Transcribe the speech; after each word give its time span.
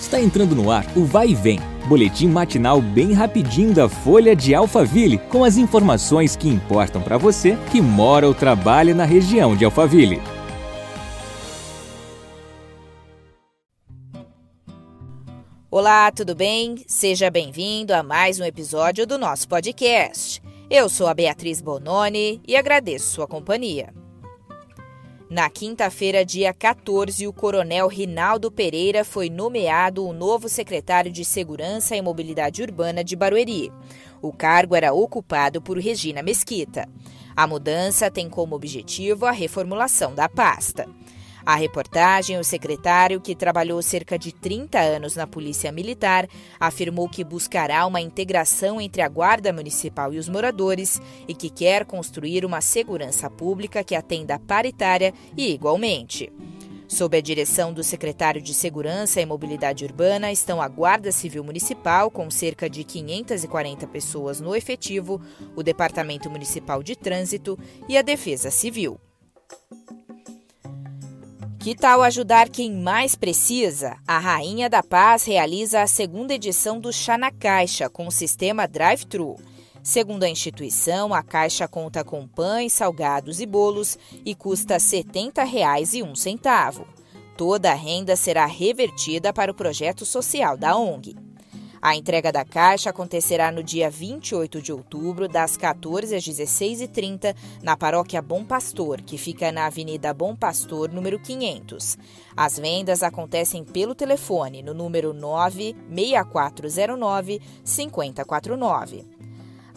Está 0.00 0.20
entrando 0.20 0.54
no 0.54 0.70
ar 0.70 0.86
o 0.96 1.04
Vai 1.04 1.30
e 1.30 1.34
Vem, 1.34 1.58
boletim 1.88 2.28
matinal 2.28 2.80
bem 2.80 3.12
rapidinho 3.12 3.74
da 3.74 3.88
Folha 3.88 4.34
de 4.34 4.54
Alphaville, 4.54 5.18
com 5.18 5.42
as 5.42 5.56
informações 5.56 6.36
que 6.36 6.48
importam 6.48 7.02
para 7.02 7.18
você 7.18 7.58
que 7.70 7.80
mora 7.80 8.26
ou 8.26 8.32
trabalha 8.32 8.94
na 8.94 9.04
região 9.04 9.56
de 9.56 9.64
Alphaville. 9.64 10.22
Olá, 15.70 16.10
tudo 16.12 16.34
bem? 16.34 16.76
Seja 16.86 17.28
bem-vindo 17.28 17.92
a 17.92 18.02
mais 18.02 18.40
um 18.40 18.44
episódio 18.44 19.06
do 19.06 19.18
nosso 19.18 19.48
podcast. 19.48 20.40
Eu 20.70 20.88
sou 20.88 21.08
a 21.08 21.14
Beatriz 21.14 21.60
Bononi 21.60 22.40
e 22.46 22.56
agradeço 22.56 23.14
sua 23.14 23.26
companhia. 23.26 23.92
Na 25.30 25.50
quinta-feira, 25.50 26.24
dia 26.24 26.54
14, 26.54 27.26
o 27.26 27.34
coronel 27.34 27.86
Rinaldo 27.86 28.50
Pereira 28.50 29.04
foi 29.04 29.28
nomeado 29.28 30.06
o 30.06 30.14
novo 30.14 30.48
secretário 30.48 31.12
de 31.12 31.22
Segurança 31.22 31.94
e 31.94 32.00
Mobilidade 32.00 32.62
Urbana 32.62 33.04
de 33.04 33.14
Barueri. 33.14 33.70
O 34.22 34.32
cargo 34.32 34.74
era 34.74 34.94
ocupado 34.94 35.60
por 35.60 35.76
Regina 35.76 36.22
Mesquita. 36.22 36.88
A 37.36 37.46
mudança 37.46 38.10
tem 38.10 38.30
como 38.30 38.56
objetivo 38.56 39.26
a 39.26 39.30
reformulação 39.30 40.14
da 40.14 40.30
pasta. 40.30 40.88
A 41.48 41.54
reportagem, 41.54 42.36
o 42.36 42.44
secretário, 42.44 43.22
que 43.22 43.34
trabalhou 43.34 43.80
cerca 43.80 44.18
de 44.18 44.32
30 44.32 44.78
anos 44.80 45.16
na 45.16 45.26
Polícia 45.26 45.72
Militar, 45.72 46.28
afirmou 46.60 47.08
que 47.08 47.24
buscará 47.24 47.86
uma 47.86 48.02
integração 48.02 48.78
entre 48.78 49.00
a 49.00 49.08
Guarda 49.08 49.50
Municipal 49.50 50.12
e 50.12 50.18
os 50.18 50.28
moradores 50.28 51.00
e 51.26 51.32
que 51.34 51.48
quer 51.48 51.86
construir 51.86 52.44
uma 52.44 52.60
segurança 52.60 53.30
pública 53.30 53.82
que 53.82 53.94
atenda 53.94 54.38
paritária 54.38 55.14
e 55.34 55.50
igualmente. 55.50 56.30
Sob 56.86 57.16
a 57.16 57.20
direção 57.22 57.72
do 57.72 57.82
secretário 57.82 58.42
de 58.42 58.52
Segurança 58.52 59.18
e 59.18 59.24
Mobilidade 59.24 59.86
Urbana 59.86 60.30
estão 60.30 60.60
a 60.60 60.68
Guarda 60.68 61.10
Civil 61.10 61.42
Municipal, 61.42 62.10
com 62.10 62.30
cerca 62.30 62.68
de 62.68 62.84
540 62.84 63.86
pessoas 63.86 64.38
no 64.38 64.54
efetivo, 64.54 65.18
o 65.56 65.62
Departamento 65.62 66.28
Municipal 66.28 66.82
de 66.82 66.94
Trânsito 66.94 67.58
e 67.88 67.96
a 67.96 68.02
Defesa 68.02 68.50
Civil. 68.50 69.00
Que 71.60 71.74
tal 71.74 72.02
ajudar 72.02 72.48
quem 72.48 72.72
mais 72.72 73.16
precisa? 73.16 73.96
A 74.06 74.20
Rainha 74.20 74.70
da 74.70 74.80
Paz 74.80 75.24
realiza 75.24 75.82
a 75.82 75.88
segunda 75.88 76.32
edição 76.32 76.78
do 76.78 76.92
Chá 76.92 77.18
na 77.18 77.32
Caixa 77.32 77.90
com 77.90 78.06
o 78.06 78.12
sistema 78.12 78.68
Drive-Thru. 78.68 79.34
Segundo 79.82 80.22
a 80.22 80.28
instituição, 80.28 81.12
a 81.12 81.20
caixa 81.20 81.66
conta 81.66 82.04
com 82.04 82.28
pães, 82.28 82.72
salgados 82.72 83.40
e 83.40 83.46
bolos 83.46 83.98
e 84.24 84.36
custa 84.36 84.74
R$ 84.74 84.80
70,01. 84.80 86.84
Toda 87.36 87.72
a 87.72 87.74
renda 87.74 88.14
será 88.14 88.46
revertida 88.46 89.32
para 89.32 89.50
o 89.50 89.54
projeto 89.54 90.04
social 90.04 90.56
da 90.56 90.76
ONG. 90.76 91.16
A 91.80 91.94
entrega 91.94 92.32
da 92.32 92.44
caixa 92.44 92.90
acontecerá 92.90 93.52
no 93.52 93.62
dia 93.62 93.88
28 93.88 94.60
de 94.60 94.72
outubro, 94.72 95.28
das 95.28 95.56
14 95.56 96.16
às 96.16 96.24
16h30, 96.24 97.36
na 97.62 97.76
paróquia 97.76 98.20
Bom 98.20 98.44
Pastor, 98.44 99.00
que 99.00 99.16
fica 99.16 99.52
na 99.52 99.66
Avenida 99.66 100.12
Bom 100.12 100.34
Pastor, 100.34 100.90
número 100.90 101.20
500. 101.20 101.96
As 102.36 102.58
vendas 102.58 103.00
acontecem 103.02 103.64
pelo 103.64 103.94
telefone 103.94 104.62
no 104.62 104.74
número 104.74 105.14
96409 105.14 107.40
5049. 107.64 109.17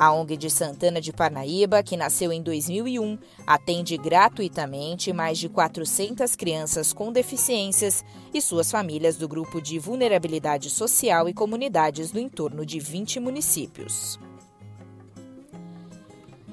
A 0.00 0.14
ONG 0.14 0.34
de 0.34 0.48
Santana 0.48 0.98
de 0.98 1.12
Parnaíba, 1.12 1.82
que 1.82 1.94
nasceu 1.94 2.32
em 2.32 2.42
2001, 2.42 3.18
atende 3.46 3.98
gratuitamente 3.98 5.12
mais 5.12 5.38
de 5.38 5.46
400 5.46 6.34
crianças 6.36 6.90
com 6.90 7.12
deficiências 7.12 8.02
e 8.32 8.40
suas 8.40 8.70
famílias 8.70 9.18
do 9.18 9.28
grupo 9.28 9.60
de 9.60 9.78
vulnerabilidade 9.78 10.70
social 10.70 11.28
e 11.28 11.34
comunidades 11.34 12.10
do 12.10 12.18
entorno 12.18 12.64
de 12.64 12.80
20 12.80 13.20
municípios. 13.20 14.18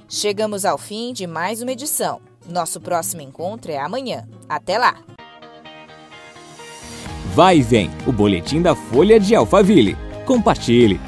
Chegamos 0.09 0.65
ao 0.65 0.77
fim 0.77 1.13
de 1.13 1.25
mais 1.25 1.61
uma 1.61 1.71
edição. 1.71 2.19
Nosso 2.49 2.81
próximo 2.81 3.21
encontro 3.21 3.71
é 3.71 3.77
amanhã. 3.77 4.27
Até 4.49 4.77
lá! 4.77 4.97
Vai 7.33 7.59
e 7.59 7.61
vem 7.61 7.89
o 8.05 8.11
boletim 8.11 8.61
da 8.61 8.75
Folha 8.75 9.17
de 9.17 9.33
Alphaville. 9.33 9.95
Compartilhe! 10.25 10.99